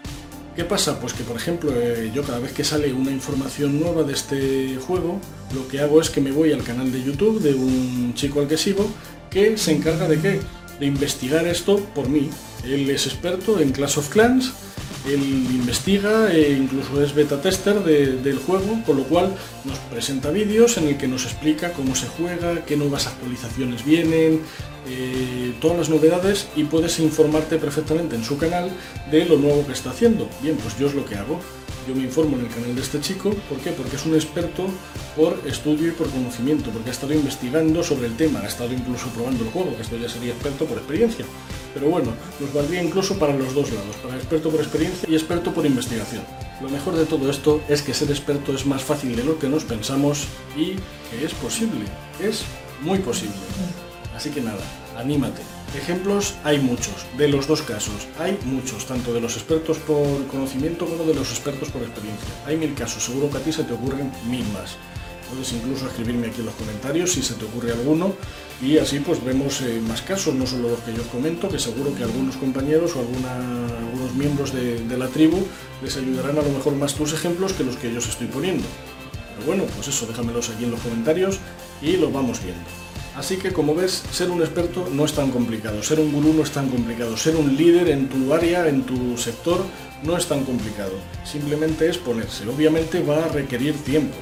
¿Qué 0.56 0.64
pasa? 0.64 0.98
Pues 0.98 1.12
que, 1.12 1.22
por 1.22 1.36
ejemplo, 1.36 1.70
eh, 1.74 2.10
yo 2.14 2.22
cada 2.22 2.38
vez 2.38 2.52
que 2.52 2.64
sale 2.64 2.90
una 2.90 3.10
información 3.10 3.78
nueva 3.78 4.04
de 4.04 4.14
este 4.14 4.76
juego, 4.76 5.20
lo 5.54 5.68
que 5.68 5.80
hago 5.80 6.00
es 6.00 6.08
que 6.08 6.22
me 6.22 6.32
voy 6.32 6.50
al 6.52 6.64
canal 6.64 6.90
de 6.90 7.04
YouTube 7.04 7.42
de 7.42 7.54
un 7.54 8.14
chico 8.14 8.40
al 8.40 8.48
que 8.48 8.56
sigo 8.56 8.88
que 9.28 9.58
se 9.58 9.72
encarga 9.72 10.08
de 10.08 10.18
qué? 10.18 10.40
De 10.80 10.86
investigar 10.86 11.46
esto 11.46 11.78
por 11.94 12.08
mí. 12.08 12.30
Él 12.64 12.88
es 12.88 13.06
experto 13.06 13.60
en 13.60 13.70
Clash 13.72 13.98
of 13.98 14.08
Clans 14.08 14.54
él 15.06 15.22
investiga 15.22 16.32
e 16.32 16.52
incluso 16.52 17.00
es 17.02 17.14
beta 17.14 17.40
tester 17.40 17.78
del 17.84 18.38
juego, 18.38 18.82
con 18.84 18.96
lo 18.96 19.04
cual 19.04 19.32
nos 19.64 19.78
presenta 19.78 20.30
vídeos 20.30 20.78
en 20.78 20.88
el 20.88 20.96
que 20.96 21.06
nos 21.06 21.24
explica 21.24 21.72
cómo 21.72 21.94
se 21.94 22.08
juega, 22.08 22.64
qué 22.64 22.76
nuevas 22.76 23.06
actualizaciones 23.06 23.84
vienen, 23.84 24.40
eh, 24.88 25.54
todas 25.60 25.76
las 25.78 25.88
novedades 25.88 26.48
y 26.54 26.64
puedes 26.64 26.98
informarte 27.00 27.58
perfectamente 27.58 28.16
en 28.16 28.24
su 28.24 28.38
canal 28.38 28.70
de 29.10 29.24
lo 29.24 29.36
nuevo 29.36 29.66
que 29.66 29.72
está 29.72 29.90
haciendo. 29.90 30.28
Bien, 30.42 30.56
pues 30.56 30.78
yo 30.78 30.86
es 30.86 30.94
lo 30.94 31.04
que 31.04 31.16
hago. 31.16 31.40
Yo 31.88 31.94
me 31.94 32.02
informo 32.02 32.36
en 32.36 32.46
el 32.46 32.50
canal 32.50 32.74
de 32.74 32.82
este 32.82 33.00
chico, 33.00 33.30
¿por 33.48 33.58
qué? 33.58 33.70
Porque 33.70 33.94
es 33.94 34.04
un 34.04 34.16
experto 34.16 34.66
por 35.14 35.40
estudio 35.46 35.88
y 35.88 35.92
por 35.92 36.10
conocimiento, 36.10 36.70
porque 36.70 36.90
ha 36.90 36.92
estado 36.92 37.14
investigando 37.14 37.82
sobre 37.84 38.08
el 38.08 38.16
tema, 38.16 38.40
ha 38.40 38.46
estado 38.46 38.72
incluso 38.72 39.06
probando 39.10 39.44
el 39.44 39.50
juego, 39.50 39.76
que 39.76 39.82
esto 39.82 39.96
ya 39.96 40.08
sería 40.08 40.32
experto 40.32 40.64
por 40.64 40.78
experiencia. 40.78 41.24
Pero 41.74 41.88
bueno, 41.88 42.12
nos 42.40 42.52
valdría 42.52 42.82
incluso 42.82 43.16
para 43.18 43.36
los 43.36 43.54
dos 43.54 43.70
lados, 43.70 43.94
para 44.02 44.16
experto 44.16 44.50
por 44.50 44.60
experiencia 44.60 45.08
y 45.08 45.14
experto 45.14 45.54
por 45.54 45.64
investigación. 45.64 46.22
Lo 46.60 46.68
mejor 46.68 46.96
de 46.96 47.06
todo 47.06 47.30
esto 47.30 47.60
es 47.68 47.82
que 47.82 47.94
ser 47.94 48.10
experto 48.10 48.52
es 48.52 48.66
más 48.66 48.82
fácil 48.82 49.14
de 49.14 49.22
lo 49.22 49.38
que 49.38 49.48
nos 49.48 49.62
pensamos 49.62 50.26
y 50.56 50.72
que 51.10 51.24
es 51.24 51.34
posible, 51.34 51.84
es 52.20 52.42
muy 52.82 52.98
posible. 52.98 53.36
Así 54.16 54.30
que 54.30 54.40
nada, 54.40 54.64
anímate. 54.96 55.42
Ejemplos 55.76 56.34
hay 56.42 56.58
muchos, 56.58 57.04
de 57.18 57.28
los 57.28 57.46
dos 57.46 57.60
casos. 57.60 58.08
Hay 58.18 58.38
muchos, 58.44 58.86
tanto 58.86 59.12
de 59.12 59.20
los 59.20 59.36
expertos 59.36 59.76
por 59.78 60.26
conocimiento 60.28 60.86
como 60.86 61.04
de 61.04 61.14
los 61.14 61.30
expertos 61.30 61.68
por 61.68 61.82
experiencia. 61.82 62.28
Hay 62.46 62.56
mil 62.56 62.72
casos, 62.74 63.04
seguro 63.04 63.30
que 63.30 63.36
a 63.36 63.40
ti 63.40 63.52
se 63.52 63.64
te 63.64 63.74
ocurren 63.74 64.10
mil 64.26 64.44
más. 64.54 64.76
Puedes 65.28 65.52
incluso 65.52 65.86
escribirme 65.86 66.28
aquí 66.28 66.40
en 66.40 66.46
los 66.46 66.54
comentarios 66.54 67.12
si 67.12 67.22
se 67.22 67.34
te 67.34 67.44
ocurre 67.44 67.72
alguno 67.72 68.14
y 68.62 68.78
así 68.78 69.00
pues 69.00 69.22
vemos 69.22 69.60
eh, 69.60 69.80
más 69.86 70.00
casos, 70.00 70.34
no 70.34 70.46
solo 70.46 70.70
los 70.70 70.78
que 70.80 70.94
yo 70.94 71.02
comento, 71.08 71.48
que 71.48 71.58
seguro 71.58 71.92
que 71.94 72.04
algunos 72.04 72.36
compañeros 72.36 72.94
o 72.94 73.00
algunos 73.00 74.14
miembros 74.14 74.52
de, 74.52 74.78
de, 74.86 74.96
la 74.96 75.08
tribu 75.08 75.44
les 75.82 75.96
ayudarán 75.96 76.38
a 76.38 76.42
lo 76.42 76.50
mejor 76.50 76.74
más 76.76 76.94
tus 76.94 77.12
ejemplos 77.12 77.52
que 77.54 77.64
los 77.64 77.76
que 77.76 77.92
yo 77.92 77.98
os 77.98 78.08
estoy 78.08 78.28
poniendo. 78.28 78.64
Pero 79.34 79.46
bueno, 79.46 79.64
pues 79.74 79.88
eso, 79.88 80.06
déjamelos 80.06 80.48
aquí 80.48 80.64
en 80.64 80.70
los 80.70 80.80
comentarios 80.80 81.38
y 81.82 81.96
los 81.96 82.12
vamos 82.12 82.40
viendo. 82.42 82.85
Así 83.16 83.38
que 83.38 83.50
como 83.50 83.74
ves, 83.74 84.02
ser 84.12 84.30
un 84.30 84.42
experto 84.42 84.90
no 84.92 85.06
es 85.06 85.14
tan 85.14 85.30
complicado, 85.30 85.82
ser 85.82 86.00
un 86.00 86.12
gurú 86.12 86.34
no 86.34 86.42
es 86.42 86.50
tan 86.50 86.68
complicado, 86.68 87.16
ser 87.16 87.34
un 87.36 87.56
líder 87.56 87.88
en 87.88 88.10
tu 88.10 88.34
área, 88.34 88.68
en 88.68 88.82
tu 88.82 89.16
sector, 89.16 89.64
no 90.02 90.18
es 90.18 90.26
tan 90.26 90.44
complicado. 90.44 90.92
Simplemente 91.24 91.88
es 91.88 91.96
ponerse. 91.96 92.46
Obviamente 92.46 93.02
va 93.02 93.24
a 93.24 93.28
requerir 93.28 93.74
tiempo, 93.84 94.16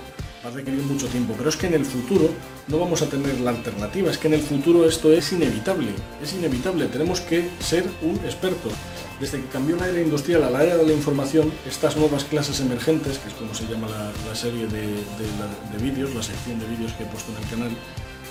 va 0.44 0.50
a 0.50 0.52
requerir 0.52 0.80
mucho 0.82 1.08
tiempo, 1.08 1.34
pero 1.36 1.50
es 1.50 1.56
que 1.56 1.66
en 1.66 1.74
el 1.74 1.84
futuro 1.84 2.30
no 2.68 2.78
vamos 2.78 3.02
a 3.02 3.08
tener 3.08 3.40
la 3.40 3.50
alternativa, 3.50 4.12
es 4.12 4.18
que 4.18 4.28
en 4.28 4.34
el 4.34 4.42
futuro 4.42 4.88
esto 4.88 5.12
es 5.12 5.32
inevitable, 5.32 5.90
es 6.22 6.32
inevitable, 6.32 6.86
tenemos 6.86 7.20
que 7.20 7.50
ser 7.58 7.84
un 8.00 8.14
experto. 8.24 8.70
Desde 9.18 9.40
que 9.40 9.46
cambió 9.48 9.74
la 9.74 9.88
era 9.88 10.00
industrial 10.00 10.44
a 10.44 10.50
la 10.50 10.62
era 10.62 10.76
de 10.76 10.86
la 10.86 10.92
información, 10.92 11.52
estas 11.68 11.96
nuevas 11.96 12.22
clases 12.24 12.60
emergentes, 12.60 13.18
que 13.18 13.28
es 13.28 13.34
como 13.34 13.54
se 13.54 13.66
llama 13.66 13.88
la, 13.88 14.34
serie 14.36 14.68
de, 14.68 14.82
de 14.82 15.82
vídeos, 15.82 16.14
la 16.14 16.22
sección 16.22 16.60
de 16.60 16.66
vídeos 16.66 16.92
que 16.92 17.02
he 17.02 17.06
puesto 17.06 17.32
en 17.32 17.42
el 17.42 17.50
canal, 17.50 17.70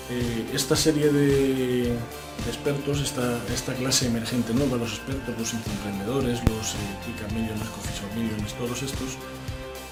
eh, 0.09 0.45
esta 0.53 0.75
serie 0.75 1.09
de, 1.11 1.93
expertos, 2.47 2.99
esta, 3.01 3.39
esta, 3.53 3.73
clase 3.73 4.07
emergente 4.07 4.53
nueva, 4.53 4.77
los 4.77 4.93
expertos, 4.93 5.35
los 5.37 5.53
emprendedores, 5.53 6.39
los 6.49 6.73
eh, 6.75 7.33
Millionaires, 7.33 7.69
Coffee 7.69 8.21
Millionaires, 8.21 8.53
todos 8.53 8.83
estos, 8.83 9.17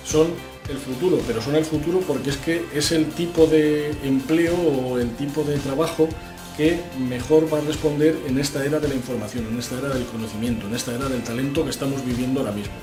son 0.04 0.28
el 0.70 0.78
futuro, 0.78 1.20
pero 1.26 1.42
son 1.42 1.56
el 1.56 1.66
futuro 1.66 2.00
porque 2.02 2.32
es 2.32 2.38
que 2.38 2.66
es 2.74 2.92
el 2.92 3.08
tipo 3.08 3.46
de 3.48 3.92
empleo 4.04 4.56
o 4.56 4.98
el 4.98 5.16
tipo 5.16 5.44
de 5.44 5.58
trabajo 5.60 6.10
que 6.58 6.82
mejor 7.00 7.52
va 7.52 7.60
a 7.60 7.62
responder 7.62 8.18
en 8.28 8.38
esta 8.38 8.66
era 8.66 8.80
de 8.80 8.88
la 8.88 8.96
información, 8.96 9.48
en 9.48 9.60
esta 9.60 9.78
era 9.78 9.90
del 9.90 10.06
conocimiento, 10.06 10.68
en 10.68 10.76
esta 10.76 10.94
era 10.94 11.08
del 11.08 11.24
talento 11.24 11.64
que 11.64 11.70
estamos 11.70 12.06
viviendo 12.06 12.42
ahora 12.42 12.52
mismo. 12.52 12.74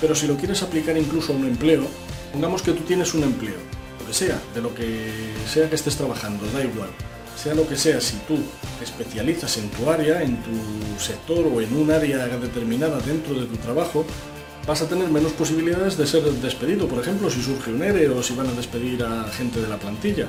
Pero 0.00 0.14
si 0.14 0.26
lo 0.26 0.36
quieres 0.36 0.62
aplicar 0.62 0.96
incluso 0.96 1.32
a 1.32 1.36
un 1.36 1.46
empleo, 1.46 1.86
pongamos 2.32 2.62
que 2.62 2.72
tú 2.72 2.82
tienes 2.82 3.14
un 3.14 3.22
empleo, 3.22 3.58
sea, 4.12 4.40
de 4.54 4.60
lo 4.60 4.74
que 4.74 5.10
sea 5.48 5.68
que 5.68 5.74
estés 5.74 5.96
trabajando, 5.96 6.44
da 6.52 6.62
igual. 6.62 6.90
Sea 7.36 7.54
lo 7.54 7.66
que 7.66 7.76
sea, 7.76 8.00
si 8.00 8.16
tú 8.28 8.38
especializas 8.82 9.56
en 9.56 9.68
tu 9.70 9.90
área, 9.90 10.22
en 10.22 10.36
tu 10.42 11.00
sector 11.00 11.46
o 11.46 11.60
en 11.60 11.74
un 11.76 11.90
área 11.90 12.26
determinada 12.28 13.00
dentro 13.00 13.34
de 13.34 13.46
tu 13.46 13.56
trabajo, 13.56 14.04
vas 14.66 14.82
a 14.82 14.88
tener 14.88 15.08
menos 15.08 15.32
posibilidades 15.32 15.96
de 15.96 16.06
ser 16.06 16.22
despedido, 16.22 16.86
por 16.86 17.00
ejemplo, 17.00 17.30
si 17.30 17.42
surge 17.42 17.72
un 17.72 17.82
ERE 17.82 18.08
o 18.10 18.22
si 18.22 18.34
van 18.34 18.46
a 18.46 18.52
despedir 18.52 19.02
a 19.02 19.24
gente 19.24 19.60
de 19.60 19.68
la 19.68 19.78
plantilla. 19.78 20.28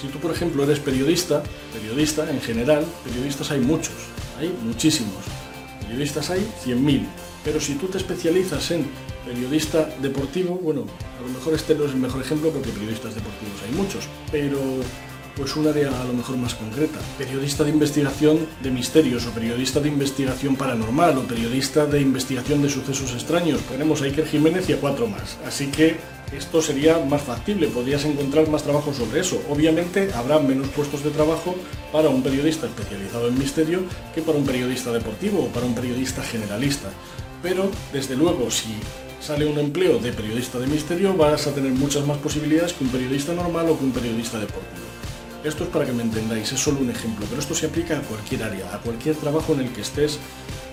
Si 0.00 0.08
tú, 0.08 0.18
por 0.18 0.32
ejemplo, 0.32 0.64
eres 0.64 0.80
periodista, 0.80 1.42
periodista 1.72 2.30
en 2.30 2.40
general, 2.40 2.84
periodistas 3.04 3.50
hay 3.50 3.60
muchos, 3.60 3.94
hay 4.38 4.54
muchísimos. 4.62 5.24
Periodistas 5.82 6.30
hay 6.30 6.46
100.000. 6.64 7.06
Pero 7.44 7.60
si 7.60 7.74
tú 7.74 7.86
te 7.86 7.98
especializas 7.98 8.70
en 8.70 8.86
periodista 9.24 9.88
deportivo, 10.00 10.56
bueno, 10.62 10.84
a 11.18 11.22
lo 11.22 11.28
mejor 11.28 11.54
este 11.54 11.74
no 11.74 11.84
es 11.84 11.92
el 11.92 11.98
mejor 11.98 12.22
ejemplo 12.22 12.50
porque 12.50 12.70
periodistas 12.70 13.14
deportivos 13.14 13.60
hay 13.66 13.74
muchos, 13.76 14.08
pero 14.30 14.58
pues 15.36 15.56
un 15.56 15.66
área 15.66 15.88
a 15.88 16.04
lo 16.04 16.12
mejor 16.12 16.36
más 16.36 16.54
concreta. 16.54 16.98
Periodista 17.16 17.64
de 17.64 17.70
investigación 17.70 18.46
de 18.62 18.70
misterios 18.70 19.26
o 19.26 19.30
periodista 19.30 19.80
de 19.80 19.88
investigación 19.88 20.56
paranormal 20.56 21.16
o 21.18 21.22
periodista 21.22 21.86
de 21.86 22.00
investigación 22.00 22.60
de 22.60 22.68
sucesos 22.68 23.12
extraños. 23.12 23.60
Tenemos 23.62 24.02
a 24.02 24.04
Iker 24.04 24.26
Jiménez 24.26 24.68
y 24.68 24.74
a 24.74 24.80
cuatro 24.80 25.06
más. 25.06 25.38
Así 25.46 25.68
que 25.68 25.96
esto 26.36 26.62
sería 26.62 26.98
más 26.98 27.22
factible, 27.22 27.68
podrías 27.68 28.04
encontrar 28.04 28.48
más 28.48 28.62
trabajo 28.62 28.92
sobre 28.92 29.20
eso. 29.20 29.40
Obviamente 29.48 30.12
habrá 30.12 30.38
menos 30.38 30.68
puestos 30.68 31.02
de 31.02 31.10
trabajo 31.10 31.56
para 31.90 32.08
un 32.08 32.22
periodista 32.22 32.66
especializado 32.66 33.28
en 33.28 33.38
misterio 33.38 33.80
que 34.14 34.22
para 34.22 34.38
un 34.38 34.44
periodista 34.44 34.92
deportivo 34.92 35.44
o 35.44 35.48
para 35.48 35.66
un 35.66 35.74
periodista 35.74 36.22
generalista. 36.22 36.90
Pero, 37.42 37.70
desde 37.92 38.14
luego, 38.14 38.50
si 38.50 38.68
sale 39.20 39.46
un 39.46 39.58
empleo 39.58 39.98
de 39.98 40.12
periodista 40.12 40.58
de 40.58 40.66
misterio, 40.66 41.14
vas 41.14 41.46
a 41.46 41.54
tener 41.54 41.72
muchas 41.72 42.06
más 42.06 42.18
posibilidades 42.18 42.72
que 42.72 42.84
un 42.84 42.90
periodista 42.90 43.34
normal 43.34 43.68
o 43.68 43.78
que 43.78 43.84
un 43.84 43.92
periodista 43.92 44.38
deportivo. 44.38 44.90
Esto 45.44 45.64
es 45.64 45.70
para 45.70 45.86
que 45.86 45.92
me 45.92 46.02
entendáis, 46.02 46.52
es 46.52 46.60
solo 46.60 46.80
un 46.80 46.90
ejemplo, 46.90 47.24
pero 47.28 47.40
esto 47.40 47.54
se 47.54 47.66
aplica 47.66 47.98
a 47.98 48.02
cualquier 48.02 48.42
área, 48.42 48.74
a 48.74 48.78
cualquier 48.78 49.16
trabajo 49.16 49.54
en 49.54 49.60
el 49.60 49.72
que 49.72 49.80
estés 49.80 50.18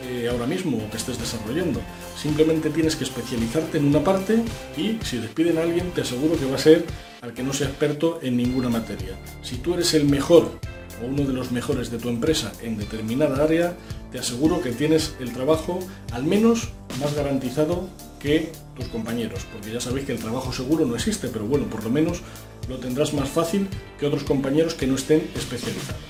eh, 0.10 0.28
ahora 0.30 0.46
mismo 0.46 0.78
o 0.78 0.90
que 0.90 0.98
estés 0.98 1.18
desarrollando. 1.18 1.82
Simplemente 2.18 2.70
tienes 2.70 2.96
que 2.96 3.06
especializarte 3.06 3.78
en 3.78 3.86
una 3.86 4.04
parte 4.04 4.44
y 4.76 4.98
si 5.04 5.18
despiden 5.18 5.58
a 5.58 5.62
alguien 5.62 5.92
te 5.92 6.02
aseguro 6.02 6.38
que 6.38 6.46
va 6.46 6.56
a 6.56 6.60
ser 6.60 6.86
al 7.22 7.34
que 7.34 7.44
no 7.44 7.54
sea 7.54 7.68
experto 7.68 8.20
en 8.22 8.38
ninguna 8.38 8.70
materia. 8.70 9.18
Si 9.42 9.56
tú 9.58 9.74
eres 9.74 9.94
el 9.94 10.06
mejor 10.06 10.60
o 11.02 11.06
uno 11.06 11.24
de 11.24 11.34
los 11.34 11.52
mejores 11.52 11.90
de 11.90 11.98
tu 11.98 12.10
empresa 12.10 12.52
en 12.62 12.78
determinada 12.78 13.44
área, 13.44 13.76
te 14.12 14.20
aseguro 14.20 14.62
que 14.62 14.72
tienes 14.72 15.16
el 15.20 15.32
trabajo 15.32 15.80
al 16.12 16.24
menos 16.24 16.70
más 17.00 17.14
garantizado 17.16 17.88
que 18.20 18.52
tus 18.76 18.88
compañeros, 18.88 19.46
porque 19.52 19.72
ya 19.72 19.82
sabéis 19.82 20.06
que 20.06 20.14
el 20.14 20.20
trabajo 20.20 20.52
seguro 20.52 20.86
no 20.86 20.96
existe, 20.96 21.28
pero 21.28 21.46
bueno, 21.46 21.66
por 21.66 21.84
lo 21.84 21.90
menos 21.90 22.22
lo 22.70 22.78
tendrás 22.78 23.14
más 23.14 23.30
fácil 23.30 23.68
que 24.00 24.06
otros 24.06 24.24
compañeros 24.24 24.74
que 24.74 24.88
no 24.88 24.96
estén 24.96 25.30
especializados 25.36 26.02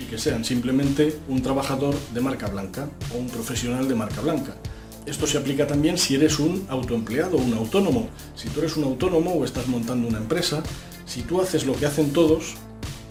y 0.00 0.04
que 0.04 0.18
sean 0.18 0.44
simplemente 0.44 1.16
un 1.28 1.42
trabajador 1.42 1.94
de 2.12 2.20
marca 2.20 2.48
blanca 2.48 2.88
o 3.14 3.18
un 3.18 3.28
profesional 3.28 3.88
de 3.88 3.94
marca 3.94 4.20
blanca. 4.20 4.56
Esto 5.06 5.26
se 5.26 5.38
aplica 5.38 5.66
también 5.66 5.98
si 5.98 6.16
eres 6.16 6.40
un 6.40 6.66
autoempleado 6.68 7.36
o 7.36 7.40
un 7.40 7.54
autónomo. 7.54 8.08
Si 8.34 8.48
tú 8.48 8.60
eres 8.60 8.76
un 8.76 8.84
autónomo 8.84 9.34
o 9.34 9.44
estás 9.44 9.68
montando 9.68 10.08
una 10.08 10.18
empresa, 10.18 10.62
si 11.06 11.22
tú 11.22 11.40
haces 11.40 11.64
lo 11.64 11.74
que 11.74 11.86
hacen 11.86 12.12
todos, 12.12 12.56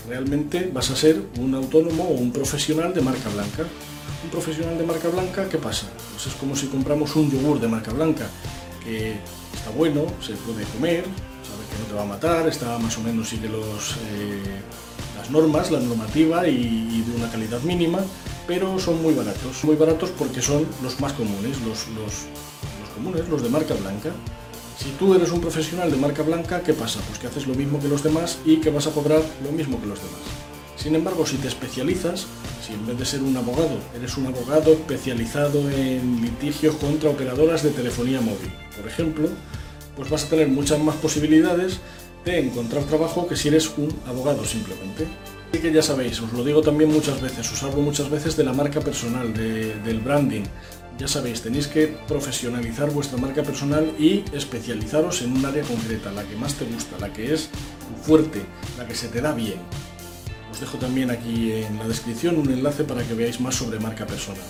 realmente 0.08 0.70
vas 0.74 0.92
a 0.92 0.96
ser 0.96 1.22
un 1.40 1.56
autónomo 1.56 2.04
o 2.04 2.14
un 2.14 2.32
profesional 2.32 2.94
de 2.94 3.02
marca 3.02 3.30
blanca. 3.30 3.64
Profesional 4.32 4.78
de 4.78 4.86
marca 4.86 5.08
blanca, 5.10 5.48
¿qué 5.50 5.58
pasa? 5.58 5.88
Pues 6.12 6.28
es 6.28 6.34
como 6.34 6.56
si 6.56 6.68
compramos 6.68 7.16
un 7.16 7.32
yogur 7.32 7.60
de 7.60 7.68
marca 7.68 7.92
blanca, 7.92 8.28
que 8.84 9.16
está 9.54 9.70
bueno, 9.72 10.06
se 10.22 10.34
puede 10.34 10.64
comer, 10.66 11.06
no 11.80 11.86
te 11.86 11.94
va 11.94 12.04
a 12.04 12.06
matar, 12.06 12.48
está 12.48 12.78
más 12.80 12.98
o 12.98 13.02
menos 13.02 13.30
sigue 13.30 13.50
los, 13.50 13.96
eh, 14.12 14.62
las 15.18 15.30
normas, 15.30 15.72
la 15.72 15.80
normativa 15.80 16.48
y, 16.48 17.02
de 17.02 17.16
una 17.16 17.30
calidad 17.30 17.62
mínima, 17.62 18.00
pero 18.48 18.80
son 18.80 19.02
muy 19.02 19.14
baratos. 19.14 19.64
Muy 19.64 19.76
baratos 19.76 20.10
porque 20.12 20.42
son 20.42 20.66
los 20.82 21.00
más 21.00 21.14
comunes, 21.14 21.60
los, 21.62 21.88
los 21.90 22.28
comunes, 22.96 23.28
los 23.30 23.42
de 23.44 23.50
marca 23.50 23.74
blanca. 23.74 24.12
Si 24.78 24.90
tú 24.92 25.14
eres 25.14 25.32
un 25.32 25.42
profesional 25.42 25.90
de 25.90 25.98
marca 25.98 26.24
blanca, 26.24 26.62
¿qué 26.62 26.74
pasa? 26.74 27.00
Pues 27.08 27.20
que 27.20 27.28
haces 27.28 27.48
lo 27.48 27.56
mismo 27.56 27.80
que 27.80 27.88
los 27.88 28.04
demás 28.04 28.40
y 28.46 28.58
que 28.58 28.70
vas 28.70 28.88
a 28.88 28.92
cobrar 28.92 29.22
lo 29.44 29.52
mismo 29.52 29.80
que 29.80 29.88
los 29.88 30.00
demás. 30.00 30.45
Sin 30.86 30.94
embargo, 30.94 31.26
si 31.26 31.38
te 31.38 31.48
especializas, 31.48 32.28
si 32.64 32.74
en 32.74 32.86
vez 32.86 32.96
de 33.00 33.06
ser 33.06 33.24
un 33.24 33.36
abogado, 33.36 33.80
eres 33.96 34.18
un 34.18 34.28
abogado 34.28 34.72
especializado 34.72 35.68
en 35.72 36.22
litigios 36.22 36.76
contra 36.76 37.10
operadoras 37.10 37.64
de 37.64 37.72
telefonía 37.72 38.22
móvil, 38.22 38.54
por 38.78 38.88
ejemplo, 38.88 39.30
pues 39.96 40.12
vas 40.12 40.26
a 40.26 40.30
tener 40.30 40.48
muchas 40.48 40.78
más 40.78 40.96
posibilidades 40.98 41.80
de 42.24 42.38
encontrar 42.38 42.84
trabajo 42.84 43.28
que 43.28 43.36
si 43.36 43.48
eres 43.48 43.72
un 43.78 43.92
abogado 44.06 44.46
simplemente. 44.46 45.08
Así 45.50 45.60
que 45.60 45.74
ya 45.74 45.82
sabéis, 45.82 46.22
os 46.22 46.32
lo 46.34 46.44
digo 46.44 46.62
también 46.62 46.92
muchas 46.92 47.20
veces, 47.20 47.52
os 47.52 47.64
hablo 47.64 47.82
muchas 47.82 48.12
veces 48.12 48.38
de 48.38 48.44
la 48.44 48.54
marca 48.54 48.80
personal, 48.80 49.34
del 49.34 50.00
branding. 50.02 50.44
Ya 51.00 51.08
sabéis, 51.08 51.42
tenéis 51.42 51.66
que 51.66 51.98
profesionalizar 52.08 52.92
vuestra 52.92 53.18
marca 53.18 53.42
personal 53.42 53.92
y 53.98 54.24
especializaros 54.34 55.24
en 55.24 55.36
un 55.36 55.44
área 55.48 55.64
concreta, 55.64 56.12
la 56.12 56.24
que 56.26 56.36
más 56.36 56.54
te 56.54 56.66
gusta, 56.66 57.00
la 57.00 57.12
que 57.12 57.34
es 57.34 57.50
fuerte, 58.04 58.44
la 58.78 58.88
que 58.88 58.94
se 58.94 59.08
te 59.08 59.20
da 59.20 59.34
bien. 59.34 59.58
Os 60.56 60.62
dejo 60.62 60.78
también 60.78 61.12
aquí 61.12 61.52
en 61.52 61.78
la 61.78 61.86
descripción 61.86 62.38
un 62.38 62.50
enlace 62.50 62.86
para 62.86 63.04
que 63.04 63.14
veáis 63.14 63.42
más 63.42 63.56
sobre 63.56 63.78
marca 63.78 64.08
personal. 64.08 64.48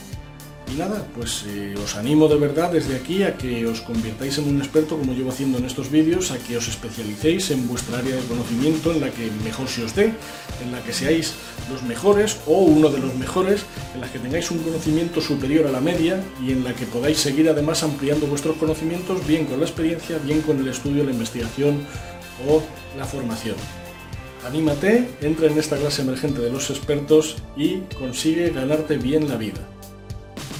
Y 0.71 0.77
nada, 0.77 1.03
pues 1.15 1.45
eh, 1.47 1.73
os 1.83 1.95
animo 1.95 2.27
de 2.27 2.35
verdad 2.35 2.71
desde 2.71 2.95
aquí 2.95 3.23
a 3.23 3.35
que 3.35 3.65
os 3.65 3.81
convirtáis 3.81 4.37
en 4.37 4.47
un 4.47 4.59
experto 4.61 4.99
como 4.99 5.13
llevo 5.13 5.31
haciendo 5.31 5.57
en 5.57 5.65
estos 5.65 5.89
vídeos, 5.89 6.29
a 6.29 6.37
que 6.37 6.57
os 6.57 6.67
especialicéis 6.67 7.49
en 7.49 7.67
vuestra 7.67 7.97
área 7.97 8.15
de 8.15 8.21
conocimiento 8.27 8.91
en 8.91 9.01
la 9.01 9.09
que 9.09 9.31
mejor 9.43 9.67
se 9.67 9.83
os 9.83 9.95
dé, 9.95 10.13
en 10.61 10.71
la 10.71 10.83
que 10.83 10.93
seáis 10.93 11.33
los 11.71 11.81
mejores 11.81 12.37
o 12.45 12.59
uno 12.59 12.89
de 12.89 12.99
los 12.99 13.15
mejores, 13.15 13.65
en 13.95 14.01
la 14.01 14.11
que 14.11 14.19
tengáis 14.19 14.51
un 14.51 14.59
conocimiento 14.59 15.21
superior 15.21 15.65
a 15.65 15.71
la 15.71 15.81
media 15.81 16.21
y 16.39 16.51
en 16.51 16.63
la 16.63 16.75
que 16.75 16.85
podáis 16.85 17.17
seguir 17.17 17.49
además 17.49 17.81
ampliando 17.81 18.27
vuestros 18.27 18.57
conocimientos 18.57 19.25
bien 19.25 19.45
con 19.45 19.59
la 19.59 19.65
experiencia, 19.65 20.19
bien 20.19 20.43
con 20.43 20.59
el 20.59 20.67
estudio, 20.67 21.03
la 21.03 21.11
investigación 21.11 21.81
o 22.47 22.61
la 22.95 23.05
formación. 23.05 23.55
Anímate, 24.45 25.09
entra 25.21 25.47
en 25.47 25.57
esta 25.57 25.75
clase 25.75 26.03
emergente 26.03 26.39
de 26.39 26.51
los 26.51 26.69
expertos 26.69 27.37
y 27.57 27.77
consigue 27.97 28.51
ganarte 28.51 28.95
bien 28.97 29.27
la 29.27 29.37
vida. 29.37 29.61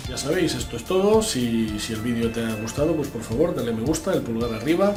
Ya 0.10 0.18
sabéis, 0.18 0.56
esto 0.56 0.78
es 0.78 0.86
todo. 0.86 1.22
Si, 1.22 1.78
el 1.90 2.02
vídeo 2.02 2.32
te 2.32 2.44
ha 2.44 2.56
gustado, 2.56 2.96
pues 2.96 3.10
por 3.10 3.22
favor 3.22 3.54
dale 3.54 3.74
me 3.74 3.84
gusta, 3.84 4.12
el 4.14 4.22
pulgar 4.22 4.56
arriba. 4.56 4.96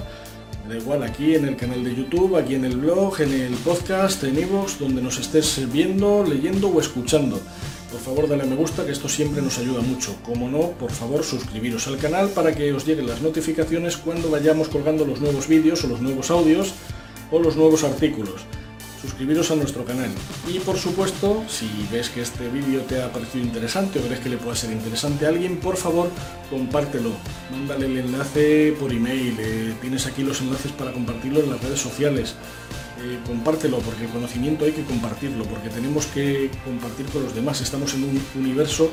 Da 0.67 0.75
igual 0.75 1.03
aquí 1.03 1.35
en 1.35 1.45
el 1.45 1.57
canal 1.57 1.85
de 1.85 1.95
YouTube, 1.95 2.37
aquí 2.37 2.55
en 2.55 2.65
el 2.65 2.79
blog, 2.79 3.21
en 3.21 3.33
el 3.35 3.53
podcast, 3.57 4.25
en 4.25 4.39
iVoox, 4.39 4.79
donde 4.79 5.03
nos 5.03 5.19
estés 5.19 5.71
viendo, 5.71 6.25
leyendo 6.25 6.69
o 6.69 6.81
escuchando. 6.81 7.39
Por 7.93 8.01
favor 8.01 8.27
dale 8.27 8.45
me 8.45 8.57
gusta, 8.57 8.87
que 8.87 8.93
esto 8.93 9.09
siempre 9.11 9.43
nos 9.43 9.59
ayuda 9.59 9.83
mucho. 9.83 10.17
Como 10.23 10.49
no, 10.49 10.71
por 10.79 10.93
favor 10.93 11.25
suscribiros 11.25 11.87
al 11.89 11.99
canal 11.99 12.31
para 12.31 12.55
que 12.55 12.73
os 12.73 12.87
lleguen 12.87 13.07
las 13.07 13.21
notificaciones 13.21 13.99
cuando 13.99 14.31
vayamos 14.31 14.69
colgando 14.69 15.05
los 15.05 15.21
nuevos 15.21 15.47
vídeos 15.47 15.85
o 15.85 15.89
los 15.89 16.01
nuevos 16.01 16.31
audios 16.31 16.73
o 17.31 17.39
los 17.39 17.55
nuevos 17.55 17.85
artículos 17.85 18.47
suscribiros 19.09 19.51
a 19.51 19.57
nuestro 19.57 19.85
canal. 19.85 20.11
Y 20.47 20.59
por 20.61 20.77
supuesto, 20.77 21.43
si 21.49 21.69
ves 21.91 22.11
que 22.11 22.21
este 22.21 22.49
vídeo 22.49 22.83
te 22.83 23.03
ha 23.03 23.11
parecido 23.11 23.45
interesante 23.45 23.99
o 23.99 24.03
crees 24.03 24.21
que 24.21 24.29
le 24.29 24.37
pueda 24.37 24.55
ser 24.55 24.71
interesante 24.71 25.25
a 25.25 25.31
alguien, 25.31 25.57
por 25.57 25.77
favor, 25.77 26.11
compártelo. 26.51 27.13
Mándale 27.51 27.87
el 27.87 27.99
enlace 27.99 28.75
por 28.79 28.93
email, 28.93 29.37
eh, 29.39 29.75
tienes 29.81 30.07
aquí 30.07 30.23
los 30.23 30.41
enlaces 30.41 30.73
para 30.73 30.93
compartirlo 30.93 31.41
en 31.41 31.51
las 31.51 31.63
redes 31.63 31.81
sociales. 31.81 32.35
Eh, 33.01 33.19
compártelo, 33.27 33.79
porque 33.79 34.05
el 34.05 34.11
conocimiento 34.11 34.65
hay 34.65 34.73
que 34.73 34.83
compartirlo, 34.83 35.45
porque 35.45 35.69
tenemos 35.69 36.07
que 36.07 36.51
compartir 36.65 37.07
con 37.07 37.23
los 37.23 37.35
demás. 37.35 37.61
Estamos 37.61 37.95
en 37.95 38.05
un 38.05 38.23
universo 38.35 38.91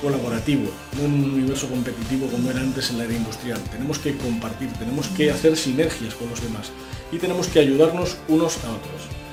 colaborativo, 0.00 0.70
no 0.96 1.06
en 1.06 1.14
un 1.14 1.30
universo 1.32 1.66
competitivo 1.68 2.28
como 2.28 2.50
era 2.50 2.60
antes 2.60 2.90
en 2.90 2.98
la 2.98 3.04
era 3.04 3.14
industrial. 3.14 3.58
Tenemos 3.72 3.98
que 3.98 4.16
compartir, 4.16 4.70
tenemos 4.74 5.08
que 5.08 5.30
hacer 5.30 5.56
sinergias 5.56 6.14
con 6.14 6.28
los 6.28 6.42
demás 6.42 6.70
y 7.10 7.18
tenemos 7.18 7.46
que 7.48 7.60
ayudarnos 7.60 8.18
unos 8.28 8.62
a 8.64 8.70
otros. 8.70 9.25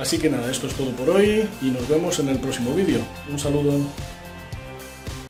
Así 0.00 0.18
que 0.18 0.30
nada, 0.30 0.50
esto 0.50 0.66
es 0.66 0.74
todo 0.74 0.90
por 0.92 1.10
hoy 1.10 1.48
y 1.60 1.66
nos 1.66 1.88
vemos 1.88 2.18
en 2.18 2.28
el 2.28 2.38
próximo 2.38 2.74
vídeo. 2.74 3.00
Un 3.30 3.38
saludo. 3.38 3.80